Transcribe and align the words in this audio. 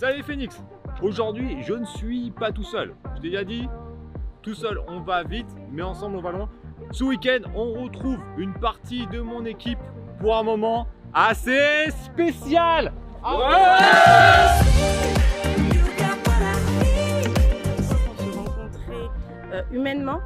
Salut 0.00 0.22
Phoenix 0.22 0.58
Aujourd'hui, 1.02 1.58
je 1.62 1.74
ne 1.74 1.84
suis 1.84 2.30
pas 2.30 2.52
tout 2.52 2.64
seul. 2.64 2.94
Je 3.16 3.20
t'ai 3.20 3.28
déjà 3.28 3.44
dit, 3.44 3.68
tout 4.40 4.54
seul 4.54 4.80
on 4.88 5.00
va 5.00 5.24
vite, 5.24 5.54
mais 5.70 5.82
ensemble 5.82 6.16
on 6.16 6.22
va 6.22 6.32
loin. 6.32 6.48
Ce 6.90 7.04
week-end, 7.04 7.40
on 7.54 7.82
retrouve 7.82 8.18
une 8.38 8.54
partie 8.54 9.06
de 9.08 9.20
mon 9.20 9.44
équipe 9.44 9.78
pour 10.18 10.38
un 10.38 10.42
moment 10.42 10.86
assez 11.12 11.90
spécial. 11.90 12.94
Ah 13.22 14.58
se 17.82 18.24
rencontrer 18.38 19.10
euh, 19.52 19.62
humainement 19.70 20.20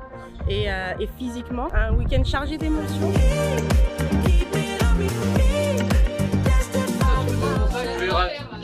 et, 0.48 0.70
euh, 0.70 0.92
et 1.00 1.08
physiquement. 1.18 1.66
Un 1.74 1.96
week-end 1.96 2.22
chargé 2.22 2.56
d'émotions. 2.56 3.12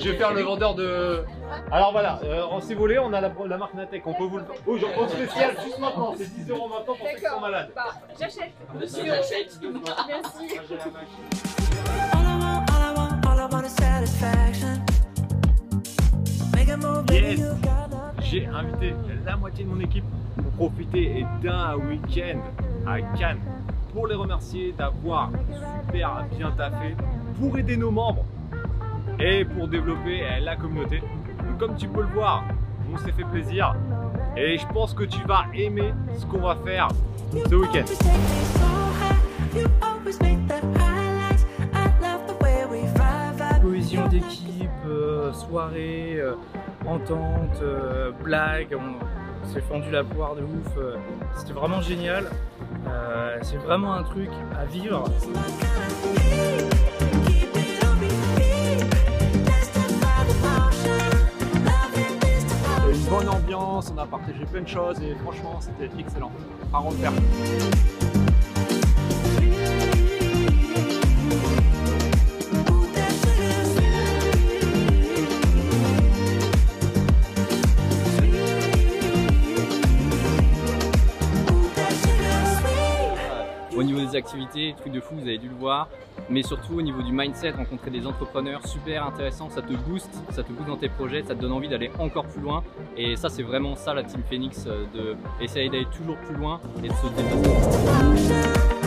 Je 0.02 0.08
vais 0.08 0.16
faire 0.16 0.32
le 0.32 0.42
vendeur 0.42 0.74
de. 0.74 1.24
Alors 1.70 1.92
voilà, 1.92 2.20
euh, 2.24 2.44
si 2.60 2.72
vous 2.74 2.80
voulez, 2.80 2.98
on 2.98 3.12
a 3.12 3.20
la, 3.20 3.30
la 3.46 3.58
marque 3.58 3.74
Natec, 3.74 4.06
on 4.06 4.14
peut 4.14 4.24
vous 4.24 4.38
le. 4.38 4.44
Oh, 4.66 4.78
j'en 4.78 4.90
prends 4.92 5.08
spécial 5.08 5.54
juste 5.62 5.78
maintenant, 5.78 6.14
c'est 6.16 6.34
10 6.34 6.50
euros 6.50 6.68
maintenant 6.68 6.94
pour 6.94 7.06
ceux 7.06 7.16
qui 7.18 7.24
sont 7.26 7.40
malades. 7.40 7.70
Bah, 7.74 7.82
j'achète. 8.18 8.52
Monsieur, 8.74 9.04
j'achète. 9.04 9.60
Merci. 10.08 10.54
Yes 17.10 17.40
J'ai 18.22 18.46
invité 18.46 18.94
la 19.26 19.36
moitié 19.36 19.64
de 19.64 19.68
mon 19.68 19.80
équipe 19.80 20.04
pour 20.36 20.68
profiter 20.68 21.26
d'un 21.42 21.74
week-end 21.76 22.38
à 22.86 23.00
Cannes 23.18 23.40
pour 23.92 24.06
les 24.06 24.14
remercier 24.14 24.72
d'avoir 24.72 25.30
super 25.86 26.24
bien 26.36 26.50
taffé 26.52 26.96
pour 27.38 27.58
aider 27.58 27.76
nos 27.76 27.90
membres 27.90 28.24
et 29.20 29.44
pour 29.44 29.68
développer 29.68 30.22
la 30.40 30.56
communauté. 30.56 31.02
Comme 31.58 31.76
tu 31.76 31.88
peux 31.88 32.02
le 32.02 32.08
voir, 32.08 32.44
on 32.92 32.96
s'est 32.98 33.12
fait 33.12 33.24
plaisir 33.24 33.74
et 34.36 34.58
je 34.58 34.66
pense 34.68 34.94
que 34.94 35.04
tu 35.04 35.20
vas 35.26 35.44
aimer 35.54 35.92
ce 36.16 36.24
qu'on 36.26 36.38
va 36.40 36.56
faire 36.64 36.88
ce 37.32 37.54
week-end. 37.54 37.84
cohésion 43.62 44.08
d'équipe, 44.08 44.70
euh, 44.86 45.32
soirée, 45.32 46.16
euh, 46.18 46.34
entente, 46.86 47.60
euh, 47.62 48.10
blague, 48.22 48.76
on 48.76 49.48
s'est 49.48 49.60
fendu 49.60 49.90
la 49.90 50.04
poire 50.04 50.34
de 50.34 50.42
ouf, 50.42 50.78
c'était 51.36 51.52
vraiment 51.52 51.80
génial, 51.80 52.30
c'est 53.42 53.56
vraiment 53.56 53.94
un 53.94 54.02
truc 54.02 54.30
à 54.58 54.64
vivre. 54.64 55.04
On 63.88 63.98
a 63.98 64.06
partagé 64.06 64.44
plein 64.44 64.62
de 64.62 64.68
choses 64.68 65.00
et 65.02 65.14
franchement 65.22 65.58
c'était 65.60 65.90
excellent. 65.98 66.32
À 66.72 66.78
refaire. 66.78 67.12
Au 83.80 83.82
niveau 83.82 84.00
des 84.00 84.14
activités, 84.14 84.74
truc 84.78 84.92
de 84.92 85.00
fou, 85.00 85.14
vous 85.14 85.22
avez 85.22 85.38
dû 85.38 85.48
le 85.48 85.54
voir. 85.54 85.88
Mais 86.28 86.42
surtout 86.42 86.74
au 86.74 86.82
niveau 86.82 87.00
du 87.00 87.12
mindset, 87.12 87.52
rencontrer 87.52 87.90
des 87.90 88.06
entrepreneurs 88.06 88.66
super 88.66 89.06
intéressants, 89.06 89.48
ça 89.48 89.62
te 89.62 89.72
booste, 89.72 90.22
ça 90.28 90.42
te 90.42 90.52
booste 90.52 90.68
dans 90.68 90.76
tes 90.76 90.90
projets, 90.90 91.22
ça 91.22 91.34
te 91.34 91.40
donne 91.40 91.52
envie 91.52 91.68
d'aller 91.68 91.90
encore 91.98 92.26
plus 92.26 92.42
loin. 92.42 92.62
Et 92.98 93.16
ça, 93.16 93.30
c'est 93.30 93.42
vraiment 93.42 93.76
ça 93.76 93.94
la 93.94 94.02
Team 94.02 94.20
Phoenix, 94.28 94.66
euh, 94.66 94.84
de 94.92 95.16
essayer 95.42 95.70
d'aller 95.70 95.88
toujours 95.96 96.18
plus 96.18 96.36
loin 96.36 96.60
et 96.84 96.88
de 96.88 96.92
se 96.92 97.06
dépasser. 97.16 98.79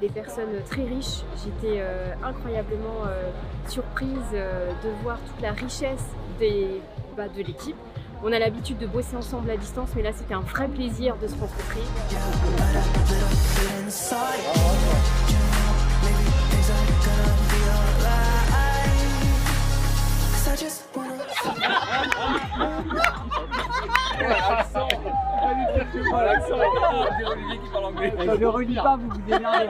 Des, 0.00 0.08
personnes 0.08 0.62
très 0.68 0.84
riches. 0.84 1.22
J'étais 1.42 1.80
euh, 1.80 2.12
incroyablement 2.22 3.06
euh, 3.06 3.30
surprise 3.68 4.08
euh, 4.34 4.70
de 4.82 4.90
voir 5.02 5.18
toute 5.20 5.40
la 5.40 5.52
richesse 5.52 6.04
bah, 7.16 7.28
de 7.28 7.42
l'équipe. 7.42 7.76
On 8.22 8.32
a 8.32 8.38
l'habitude 8.38 8.78
de 8.78 8.86
bosser 8.86 9.16
ensemble 9.16 9.50
à 9.50 9.56
distance, 9.56 9.90
mais 9.94 10.02
là 10.02 10.10
c'était 10.12 10.34
un 10.34 10.40
vrai 10.40 10.68
plaisir 10.68 11.16
de 11.18 11.26
se 11.26 11.34
rencontrer. 11.34 11.80
Je 28.18 28.40
le 28.40 28.48
relis 28.48 28.74
pas, 28.74 28.96
vous 28.96 29.08
vous 29.08 29.20
démerdez. 29.22 29.68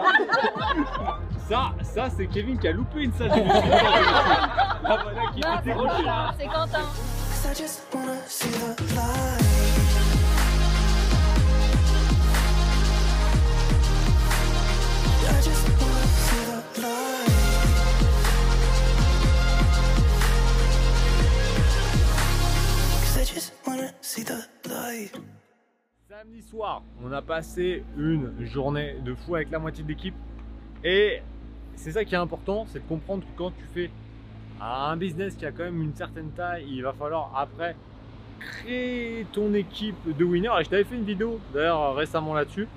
Ça, 1.48 1.72
ça 1.82 2.08
c'est 2.16 2.26
Kevin 2.26 2.58
qui 2.58 2.68
a 2.68 2.72
loupé 2.72 3.02
une 3.02 3.12
salle 3.12 3.30
de 3.30 3.34
musique. 3.42 3.64
Ah 4.84 4.98
voilà, 5.02 5.22
qui 5.32 5.40
était 5.40 5.62
déroché. 5.64 6.04
C'est 6.38 6.46
Quentin. 6.46 6.84
Samedi 26.24 26.42
soir, 26.42 26.82
on 27.04 27.12
a 27.12 27.20
passé 27.20 27.82
une 27.98 28.32
journée 28.40 28.96
de 29.04 29.14
fou 29.14 29.34
avec 29.34 29.50
la 29.50 29.58
moitié 29.58 29.84
de 29.84 29.88
l'équipe. 29.88 30.14
Et 30.82 31.20
c'est 31.74 31.90
ça 31.90 32.04
qui 32.04 32.14
est 32.14 32.18
important, 32.18 32.64
c'est 32.66 32.78
de 32.78 32.88
comprendre 32.88 33.24
que 33.24 33.36
quand 33.36 33.50
tu 33.50 33.64
fais 33.74 33.90
un 34.58 34.96
business 34.96 35.34
qui 35.34 35.44
a 35.44 35.52
quand 35.52 35.64
même 35.64 35.82
une 35.82 35.94
certaine 35.94 36.30
taille, 36.30 36.64
il 36.70 36.82
va 36.82 36.94
falloir 36.94 37.30
après 37.36 37.76
créer 38.38 39.26
ton 39.32 39.52
équipe 39.52 40.16
de 40.16 40.24
winners. 40.24 40.62
Je 40.62 40.70
t'avais 40.70 40.84
fait 40.84 40.94
une 40.94 41.04
vidéo 41.04 41.40
d'ailleurs 41.52 41.94
récemment 41.94 42.32
là-dessus. 42.32 42.68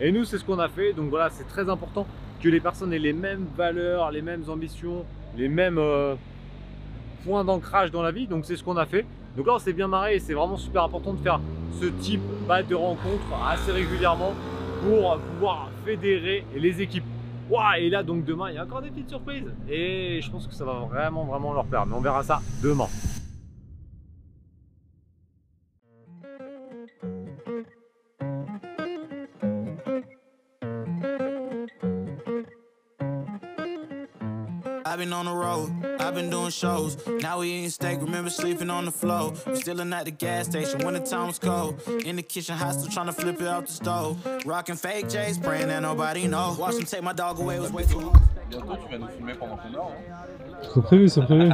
Et 0.00 0.10
nous, 0.10 0.24
c'est 0.24 0.38
ce 0.38 0.44
qu'on 0.44 0.58
a 0.58 0.68
fait. 0.68 0.94
Donc 0.94 1.10
voilà, 1.10 1.28
c'est 1.28 1.46
très 1.46 1.68
important 1.68 2.06
que 2.40 2.48
les 2.48 2.60
personnes 2.60 2.92
aient 2.94 2.98
les 2.98 3.12
mêmes 3.12 3.46
valeurs, 3.54 4.12
les 4.12 4.22
mêmes 4.22 4.44
ambitions, 4.48 5.04
les 5.36 5.48
mêmes 5.48 5.78
euh, 5.78 6.14
points 7.24 7.44
d'ancrage 7.44 7.90
dans 7.90 8.02
la 8.02 8.12
vie. 8.12 8.26
Donc 8.26 8.46
c'est 8.46 8.56
ce 8.56 8.64
qu'on 8.64 8.78
a 8.78 8.86
fait. 8.86 9.04
Donc 9.36 9.46
là, 9.46 9.54
on 9.56 9.58
s'est 9.58 9.74
bien 9.74 9.88
marré 9.88 10.14
et 10.14 10.20
c'est 10.20 10.34
vraiment 10.34 10.56
super 10.56 10.84
important 10.84 11.12
de 11.12 11.18
faire 11.18 11.40
ce 11.80 11.86
type 11.86 12.22
de 12.68 12.74
rencontres 12.74 13.24
assez 13.46 13.72
régulièrement 13.72 14.32
pour 14.82 15.18
pouvoir 15.18 15.70
fédérer 15.84 16.44
les 16.54 16.80
équipes. 16.82 17.04
Et 17.78 17.90
là, 17.90 18.02
donc 18.02 18.24
demain, 18.24 18.50
il 18.50 18.56
y 18.56 18.58
a 18.58 18.64
encore 18.64 18.82
des 18.82 18.90
petites 18.90 19.10
surprises 19.10 19.52
et 19.68 20.20
je 20.22 20.30
pense 20.30 20.46
que 20.46 20.54
ça 20.54 20.64
va 20.64 20.80
vraiment, 20.90 21.24
vraiment 21.24 21.52
leur 21.52 21.64
plaire. 21.64 21.86
Mais 21.86 21.94
on 21.94 22.00
verra 22.00 22.22
ça 22.22 22.40
demain. 22.62 22.88
I've 34.86 34.98
been 34.98 35.12
on 35.12 35.24
the 35.24 35.32
road. 35.32 35.93
I've 36.14 36.20
been 36.20 36.30
doing 36.30 36.50
shows. 36.50 36.96
Now 37.22 37.40
we 37.40 37.50
eating 37.50 37.70
steak, 37.70 38.00
remember 38.00 38.30
sleeping 38.30 38.70
on 38.70 38.84
the 38.84 38.92
floor. 38.92 39.32
We 39.48 39.56
Stealing 39.56 39.92
at 39.92 40.04
the 40.04 40.12
gas 40.12 40.46
station 40.46 40.84
when 40.84 40.94
the 40.94 41.00
time 41.00 41.26
was 41.26 41.40
cold. 41.40 41.80
In 42.06 42.14
the 42.14 42.22
kitchen, 42.22 42.54
hot 42.56 42.74
still 42.76 42.88
trying 42.88 43.06
to 43.06 43.12
flip 43.12 43.40
it 43.40 43.48
out 43.48 43.66
the 43.66 43.72
stove. 43.72 44.16
Rocking 44.46 44.76
fake 44.76 45.08
J's, 45.08 45.38
praying 45.38 45.66
that 45.66 45.82
nobody 45.82 46.28
know. 46.28 46.54
Watch 46.56 46.76
them 46.76 46.84
take 46.84 47.02
my 47.02 47.12
dog 47.14 47.40
away, 47.40 47.58
was 47.58 47.72
way 47.72 47.82
too 47.84 47.98
hard. 47.98 48.22
Bientôt, 48.48 48.76
tu 48.76 48.88
vas 48.92 48.98
nous 48.98 49.08
filmer 49.08 49.34
pendant 49.34 49.56
qu'on 49.56 49.70
dort. 49.72 49.92
hein. 49.92 50.14
C'est 50.72 50.82
prévu, 50.82 51.08
c'est 51.08 51.22
prévu. 51.22 51.50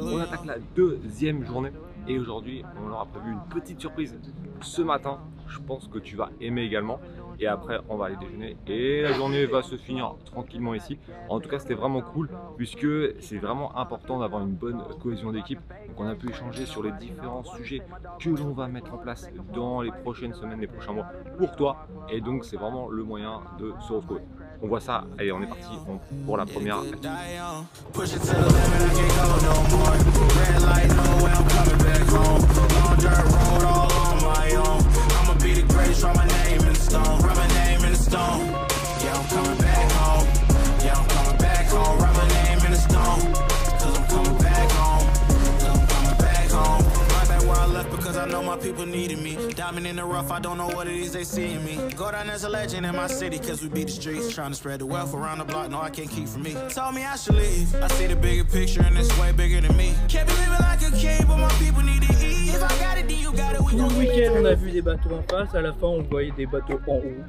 On 0.00 0.20
attaque 0.20 0.44
la 0.44 0.58
deuxième 0.76 1.46
journée 1.46 1.70
et 2.06 2.18
aujourd'hui 2.18 2.62
on 2.84 2.88
leur 2.88 3.00
a 3.00 3.06
prévu 3.06 3.32
une 3.32 3.40
petite 3.48 3.80
surprise 3.80 4.14
ce 4.60 4.82
matin. 4.82 5.18
Je 5.48 5.58
pense 5.60 5.88
que 5.88 5.98
tu 5.98 6.14
vas 6.16 6.28
aimer 6.42 6.62
également. 6.62 7.00
Et 7.40 7.46
après 7.46 7.78
on 7.88 7.96
va 7.96 8.06
aller 8.06 8.16
déjeuner 8.16 8.56
et 8.66 9.02
la 9.02 9.12
journée 9.12 9.46
va 9.46 9.62
se 9.62 9.76
finir 9.76 10.14
tranquillement 10.24 10.74
ici. 10.74 10.98
En 11.28 11.40
tout 11.40 11.48
cas 11.48 11.58
c'était 11.58 11.74
vraiment 11.74 12.00
cool 12.00 12.28
puisque 12.56 12.86
c'est 13.20 13.38
vraiment 13.38 13.76
important 13.76 14.18
d'avoir 14.18 14.42
une 14.42 14.54
bonne 14.54 14.82
cohésion 15.00 15.32
d'équipe. 15.32 15.60
Donc 15.88 16.00
on 16.00 16.06
a 16.06 16.14
pu 16.14 16.30
échanger 16.30 16.66
sur 16.66 16.82
les 16.82 16.92
différents 16.92 17.44
sujets 17.44 17.82
que 18.18 18.30
l'on 18.30 18.52
va 18.52 18.66
mettre 18.66 18.92
en 18.94 18.98
place 18.98 19.28
dans 19.54 19.82
les 19.82 19.92
prochaines 19.92 20.34
semaines, 20.34 20.60
les 20.60 20.66
prochains 20.66 20.92
mois 20.92 21.06
pour 21.36 21.54
toi. 21.56 21.86
Et 22.08 22.20
donc 22.20 22.44
c'est 22.44 22.56
vraiment 22.56 22.88
le 22.88 23.04
moyen 23.04 23.40
de 23.58 23.72
se 23.86 23.92
retrouver. 23.92 24.22
On 24.60 24.66
voit 24.66 24.80
ça, 24.80 25.04
allez 25.18 25.30
on 25.30 25.40
est 25.40 25.46
parti 25.46 25.78
pour 26.26 26.36
la 26.36 26.44
première 26.44 26.78
my 48.48 48.56
people 48.56 48.86
needed 48.86 49.18
me. 49.18 49.36
Diamond 49.52 49.86
in 49.86 49.96
the 49.96 50.04
rough, 50.04 50.30
I 50.30 50.40
don't 50.40 50.56
know 50.56 50.68
what 50.68 50.88
it 50.88 50.96
is 50.96 51.12
they 51.12 51.24
see 51.24 51.52
in 51.52 51.62
me. 51.64 51.76
Go 51.94 52.10
down 52.10 52.30
as 52.30 52.44
a 52.44 52.48
legend 52.48 52.86
in 52.86 52.96
my 52.96 53.06
city 53.06 53.38
cause 53.38 53.62
we 53.62 53.68
beat 53.68 53.88
the 53.88 53.92
streets. 53.92 54.32
Trying 54.34 54.52
to 54.52 54.56
spread 54.56 54.80
the 54.80 54.86
wealth 54.86 55.12
around 55.12 55.38
the 55.38 55.44
block, 55.44 55.70
no, 55.70 55.80
I 55.80 55.90
can't 55.90 56.08
keep 56.08 56.28
from 56.28 56.44
me. 56.44 56.54
Told 56.70 56.94
me 56.94 57.04
I 57.04 57.16
should 57.16 57.34
leave. 57.34 57.74
I 57.74 57.88
see 57.88 58.06
the 58.06 58.16
bigger 58.16 58.44
picture 58.44 58.82
and 58.82 58.96
it's 58.96 59.12
way 59.18 59.32
bigger 59.32 59.60
than 59.60 59.76
me. 59.76 59.94
Can't 60.08 60.26
be 60.26 60.34
living 60.34 60.60
like 60.60 60.80
a 60.80 60.90
king, 60.96 61.26
but 61.26 61.36
my 61.36 61.50
people 61.58 61.82
need 61.82 62.02
to 62.02 62.12
eat. 62.26 62.54
If 62.54 62.62
I 62.62 62.68
got 62.80 62.96
it, 62.96 63.06
then 63.08 63.18
you 63.18 63.32
got 63.34 63.54
it. 63.54 63.60
We 63.60 63.72
Tout 63.72 63.78
gon' 63.80 63.88
le 63.90 63.98
week-end, 63.98 64.36
on 64.38 64.46
a 64.46 64.54
vu 64.54 64.70
des 64.70 64.80
bateaux 64.82 65.14
en 65.14 65.22
face. 65.22 65.54
À 65.54 65.60
la 65.60 65.72
fin, 65.74 65.86
on 65.86 66.02
voyait 66.02 66.30
des 66.30 66.46
bateaux 66.46 66.80
en 66.86 66.92
haut. 66.92 67.24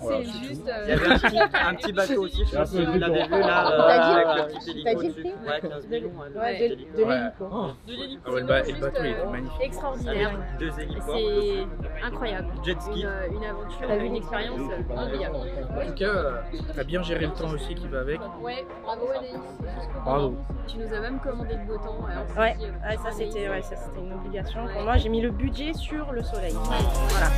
Voilà, 0.00 0.18
C'est 0.24 0.46
juste. 0.48 0.68
euh, 0.68 0.84
Il 0.84 0.88
y 0.88 0.92
avait 0.92 1.06
un 1.12 1.18
petit, 1.18 1.38
un 1.38 1.74
petit 1.74 1.92
bateau 1.92 2.22
aussi, 2.24 2.44
je 2.44 2.50
sais 2.50 2.56
pas 2.56 2.66
si 2.66 2.84
vous 2.84 2.98
l'avez 2.98 3.22
vu 3.24 3.30
là, 3.40 3.64
T'as 3.88 3.98
dit- 3.98 4.14
euh, 4.14 4.30
avec 4.30 4.52
le 4.52 4.58
petit 4.58 4.70
hélico 4.70 5.02
dessus. 5.02 5.22
Ouais, 5.24 5.60
15 5.60 5.86
millions. 5.88 6.12
Ouais, 6.18 6.30
de, 6.30 6.38
Ouais. 6.38 6.58
l'hélico. 6.68 7.48
Oh. 7.50 7.66
de 7.86 7.92
l'hélico. 7.92 8.22
Ah 8.26 8.30
ouais, 8.32 8.40
le, 8.40 8.46
ba- 8.46 8.60
et 8.68 8.72
le 8.72 8.80
bateau 8.80 9.00
il 9.04 9.10
était 9.10 9.26
magnifique. 9.26 9.60
Extraordinaire. 9.62 10.28
Avec 10.28 10.58
deux 10.58 10.80
hélicos. 10.80 11.04
C'est 11.08 12.06
incroyable. 12.06 12.48
Jet 12.64 12.80
ski. 12.80 13.00
Une, 13.02 13.36
une 13.36 13.44
aventure, 13.44 13.90
une 13.90 14.16
expérience 14.16 14.60
incroyable. 14.96 15.36
En 15.36 15.86
tout 15.86 15.94
cas, 15.94 16.04
euh, 16.04 16.32
t'as 16.74 16.84
bien 16.84 17.02
géré 17.02 17.26
le 17.26 17.32
temps 17.32 17.50
aussi 17.50 17.74
qui 17.74 17.88
va 17.88 18.00
avec. 18.00 18.20
Ouais, 18.40 18.64
bravo 18.84 19.08
Anaïs. 19.10 19.32
jusqu'au 19.32 20.00
Bravo. 20.04 20.34
Tu 20.66 20.78
nous 20.78 20.94
as 20.94 21.00
même 21.00 21.18
commandé 21.20 21.54
le 21.54 21.64
beau 21.66 21.76
temps. 21.78 21.98
alors 22.10 22.28
s'est 22.28 22.38
Ouais, 22.38 22.56
euh, 22.62 22.96
ça 23.02 23.16
ouais, 23.16 23.48
euh, 23.48 23.60
c'était 23.62 24.00
une 24.00 24.12
obligation. 24.12 24.60
Pour 24.72 24.82
moi, 24.82 24.96
j'ai 24.96 25.08
mis 25.08 25.20
le 25.20 25.30
budget 25.30 25.72
sur 25.72 26.12
le 26.12 26.22
soleil. 26.22 26.54
Voilà. 26.54 27.28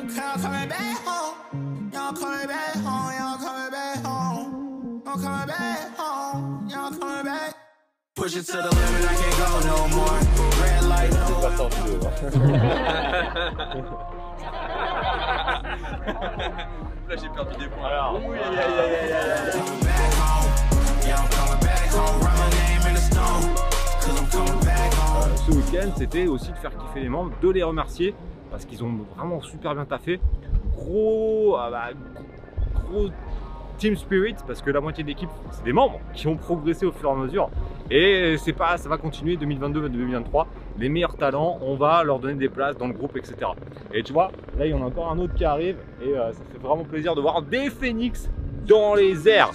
Y'all 0.00 0.38
coming 0.38 0.68
back 0.70 0.96
home. 1.04 1.90
Y'all 1.92 2.12
coming 2.14 2.48
back 2.48 2.74
home. 2.76 3.12
Y'all 3.18 3.36
coming 3.36 3.70
back 3.70 3.98
home. 4.02 5.02
I'm 5.06 5.20
coming 5.20 5.46
back 5.46 5.96
home. 5.98 6.68
Y'all 6.70 6.90
coming 6.90 7.24
back. 7.26 7.54
Push 8.16 8.36
it 8.36 8.46
to 8.46 8.52
the 8.52 8.62
limit, 8.62 9.04
I 9.04 9.14
can't 9.14 9.36
go 9.36 9.60
no 9.68 9.88
more. 9.94 10.18
Red 10.62 10.84
light, 10.84 11.12
no 11.12 11.40
Là, 17.06 17.16
j'ai 17.16 17.28
perdu 17.28 17.56
des 17.58 17.68
points. 17.68 17.84
Alors, 17.84 18.14
coming 18.14 18.38
back 19.84 20.14
home. 20.14 20.48
Yeah, 21.06 21.20
I'm 21.20 21.28
coming 21.28 21.60
back 21.60 21.90
home. 21.90 22.20
Write 22.22 22.38
my 22.38 22.48
name 22.56 22.82
in 22.88 22.94
the 22.94 23.00
stone. 23.02 23.54
Cause 24.00 24.16
I'm 24.18 24.26
coming 24.30 24.60
back 24.64 24.94
home. 24.94 25.36
ce 25.36 25.50
week-end, 25.52 25.92
c'était 25.94 26.26
aussi 26.26 26.50
de 26.52 26.56
faire 26.56 26.70
kiffer 26.70 27.00
les 27.00 27.10
membres, 27.10 27.32
de 27.42 27.50
les 27.50 27.62
remercier 27.62 28.14
qu'ils 28.66 28.84
ont 28.84 28.92
vraiment 29.16 29.40
super 29.40 29.74
bien 29.74 29.84
taffé. 29.84 30.20
Gros, 30.74 31.56
euh, 31.58 31.70
bah, 31.70 31.90
gros 32.74 33.08
team 33.78 33.96
spirit 33.96 34.36
parce 34.46 34.60
que 34.60 34.70
la 34.70 34.80
moitié 34.80 35.02
de 35.02 35.08
l'équipe, 35.08 35.30
c'est 35.52 35.64
des 35.64 35.72
membres 35.72 36.00
qui 36.12 36.28
ont 36.28 36.36
progressé 36.36 36.86
au 36.86 36.92
fur 36.92 37.08
et 37.08 37.12
à 37.12 37.16
mesure. 37.16 37.50
Et 37.90 38.36
c'est 38.38 38.52
pas, 38.52 38.76
ça 38.76 38.88
va 38.88 38.98
continuer 38.98 39.36
2022-2023. 39.36 40.46
Les 40.78 40.88
meilleurs 40.88 41.16
talents, 41.16 41.58
on 41.62 41.74
va 41.74 42.04
leur 42.04 42.20
donner 42.20 42.34
des 42.34 42.48
places 42.48 42.76
dans 42.76 42.86
le 42.86 42.92
groupe, 42.92 43.16
etc. 43.16 43.36
Et 43.92 44.02
tu 44.02 44.12
vois, 44.12 44.30
là 44.58 44.66
il 44.66 44.70
y 44.70 44.74
en 44.74 44.82
a 44.82 44.86
encore 44.86 45.10
un 45.10 45.18
autre 45.18 45.34
qui 45.34 45.44
arrive 45.44 45.76
et 46.02 46.16
euh, 46.16 46.32
ça 46.32 46.40
fait 46.52 46.58
vraiment 46.58 46.84
plaisir 46.84 47.14
de 47.14 47.20
voir 47.20 47.42
des 47.42 47.70
phénix 47.70 48.30
dans 48.66 48.94
les 48.94 49.28
airs. 49.28 49.50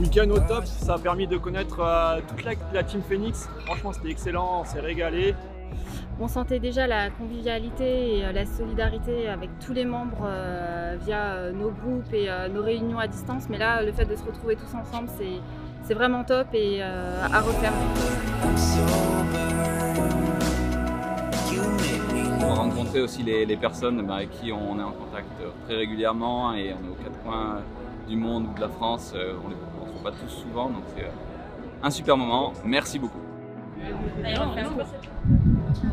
Week-end 0.00 0.30
au 0.30 0.38
top, 0.38 0.64
ça 0.64 0.94
a 0.94 0.98
permis 0.98 1.26
de 1.26 1.36
connaître 1.36 1.80
euh, 1.80 2.20
toute 2.28 2.44
la, 2.44 2.52
la 2.72 2.82
team 2.84 3.02
Phoenix. 3.02 3.48
Franchement, 3.66 3.92
c'était 3.92 4.10
excellent, 4.10 4.60
on 4.60 4.64
s'est 4.64 4.80
régalé. 4.80 5.34
On 6.20 6.26
sentait 6.26 6.58
déjà 6.58 6.86
la 6.86 7.10
convivialité 7.10 8.18
et 8.18 8.24
euh, 8.24 8.32
la 8.32 8.44
solidarité 8.44 9.28
avec 9.28 9.50
tous 9.58 9.72
les 9.72 9.84
membres 9.84 10.24
euh, 10.24 10.96
via 11.04 11.50
nos 11.52 11.70
groupes 11.70 12.12
et 12.12 12.28
euh, 12.28 12.48
nos 12.48 12.62
réunions 12.62 12.98
à 12.98 13.06
distance. 13.06 13.48
Mais 13.48 13.58
là, 13.58 13.82
le 13.82 13.92
fait 13.92 14.04
de 14.04 14.16
se 14.16 14.24
retrouver 14.24 14.56
tous 14.56 14.74
ensemble, 14.76 15.08
c'est 15.82 15.94
vraiment 15.94 16.22
top 16.22 16.48
et 16.52 16.82
à 16.82 17.40
refaire. 17.40 17.72
On 22.40 22.46
va 22.46 22.54
rencontrer 22.54 23.00
aussi 23.00 23.22
les, 23.22 23.46
les 23.46 23.56
personnes 23.56 24.02
bah, 24.06 24.16
avec 24.16 24.30
qui 24.32 24.52
on 24.52 24.78
est 24.78 24.82
en 24.82 24.92
contact 24.92 25.30
très 25.64 25.76
régulièrement 25.76 26.52
et 26.54 26.72
on 26.72 26.84
est 26.84 26.90
aux 26.90 27.02
quatre 27.02 27.18
coins 27.22 27.62
du 28.08 28.16
monde 28.16 28.48
ou 28.50 28.54
de 28.54 28.60
la 28.60 28.68
France. 28.68 29.14
On 29.14 29.77
pas 29.98 30.12
tous 30.12 30.28
souvent, 30.28 30.70
donc 30.70 30.84
c'est 30.94 31.04
euh, 31.04 31.10
un 31.82 31.90
super 31.90 32.16
moment. 32.16 32.54
Merci 32.64 32.98
beaucoup. 32.98 33.20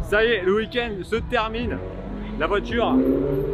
Ça 0.04 0.24
y 0.24 0.30
est, 0.30 0.44
le 0.44 0.56
week-end 0.56 0.92
se 1.04 1.18
termine. 1.18 1.78
La 2.40 2.48
voiture 2.48 2.96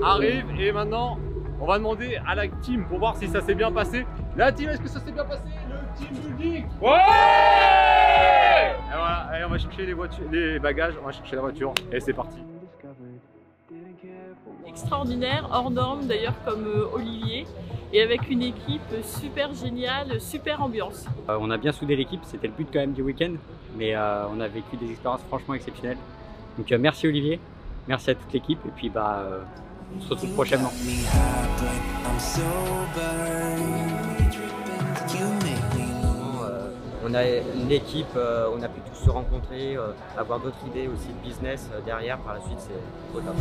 arrive 0.04 0.46
et 0.60 0.72
maintenant 0.72 1.18
on 1.60 1.66
va 1.68 1.78
demander 1.78 2.18
à 2.28 2.34
la 2.34 2.48
team 2.48 2.86
pour 2.86 2.98
voir 2.98 3.16
si 3.16 3.28
ça 3.28 3.40
s'est 3.42 3.54
bien 3.54 3.72
passé. 3.72 4.08
La 4.36 4.52
team, 4.52 4.70
est-ce 4.70 4.82
que 4.82 4.90
ça 4.90 5.00
s'est 5.00 5.12
bien 5.12 5.26
passé? 5.26 5.44
Le 5.70 5.76
team 5.96 6.08
building 6.18 6.66
Ouais 6.82 6.90
Et 6.90 6.94
voilà, 8.96 9.28
allez, 9.30 9.46
on 9.46 9.50
va 9.50 9.60
chercher 9.60 9.86
les, 9.86 9.94
voitures, 9.94 10.26
les 10.32 10.58
bagages, 10.58 10.96
on 11.02 11.06
va 11.06 11.12
chercher 11.12 11.36
la 11.36 11.44
voiture 11.44 11.72
et 11.92 12.00
c'est 12.00 12.14
parti. 12.14 12.40
Extraordinaire, 14.72 15.50
hors 15.52 15.70
norme 15.70 16.08
d'ailleurs 16.08 16.34
comme 16.46 16.66
euh, 16.66 16.86
Olivier 16.94 17.46
et 17.94 18.02
avec 18.02 18.30
une 18.30 18.42
équipe 18.42 18.82
super 19.04 19.54
géniale, 19.54 20.22
super 20.22 20.64
ambiance. 20.64 21.06
Euh, 21.30 21.38
on 21.42 21.52
a 21.52 21.58
bien 21.58 21.74
soudé 21.74 21.96
l'équipe, 21.96 22.22
c'était 22.24 22.48
le 22.48 22.54
but 22.54 22.68
quand 22.72 22.80
même 22.80 22.94
du 22.94 23.02
week-end, 23.02 23.34
mais 23.78 23.96
euh, 23.96 24.26
on 24.34 24.40
a 24.40 24.48
vécu 24.48 24.78
des 24.78 24.92
expériences 24.92 25.22
franchement 25.28 25.56
exceptionnelles. 25.56 25.98
Donc 26.58 26.72
euh, 26.72 26.78
merci 26.80 27.08
Olivier, 27.08 27.40
merci 27.88 28.12
à 28.12 28.16
toute 28.16 28.32
l'équipe 28.32 28.60
et 28.66 28.72
puis 28.76 28.90
bah 28.90 29.26
euh, 29.26 29.42
on 29.98 30.02
se 30.02 30.10
retrouve 30.10 30.34
prochainement. 30.34 30.72
On 37.12 37.14
a 37.14 37.24
l'équipe, 37.68 38.08
euh, 38.16 38.48
on 38.56 38.62
a 38.64 38.70
pu 38.70 38.80
tous 38.82 39.06
se 39.06 39.10
rencontrer, 39.10 39.76
euh, 39.76 39.92
avoir 40.18 40.40
d'autres 40.40 40.58
idées 40.68 40.88
aussi 40.88 41.08
de 41.08 41.28
business 41.28 41.70
euh, 41.74 41.82
derrière 41.82 42.18
par 42.20 42.36
la 42.36 42.42
suite, 42.42 42.60
c'est 42.60 42.72
end. 43.30 43.34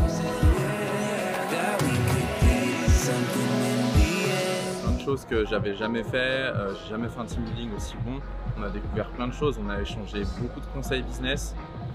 Plein 4.83 4.93
de 4.97 5.01
choses 5.01 5.25
que 5.25 5.47
j'avais 5.47 5.77
jamais 5.77 6.03
fait. 6.03 6.17
Euh, 6.17 6.75
j'ai 6.75 6.91
jamais 6.91 7.09
fait 7.09 7.21
un 7.21 7.25
team 7.25 7.43
building 7.45 7.71
aussi 7.77 7.95
bon. 8.05 8.21
On 8.59 8.63
a 8.65 8.71
découvert 8.71 9.09
plein 9.11 9.29
de 9.29 9.33
choses. 9.33 9.59
On 9.65 9.71
a 9.71 9.81
échangé 9.81 10.25
beaucoup 10.41 10.61
de 10.61 10.67
conseils 10.75 11.03
business. 11.03 11.55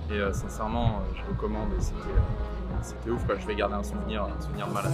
Et 0.10 0.14
euh, 0.14 0.32
sincèrement, 0.32 1.02
euh, 1.02 1.16
je 1.16 1.24
recommande. 1.30 1.70
et 1.78 1.82
C'était 1.82 1.98
euh, 2.00 2.82
c'était 2.82 3.10
ouf. 3.10 3.26
Quoi. 3.26 3.36
Je 3.38 3.48
vais 3.48 3.56
garder 3.56 3.76
un 3.76 3.84
souvenir, 3.84 4.24
un 4.24 4.42
souvenir 4.42 4.68
de 4.68 4.74
malade. 4.74 4.94